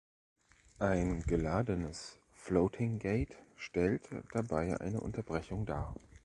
[0.79, 5.95] Ein geladenes Floating-Gate stellt dabei eine Unterbrechung dar.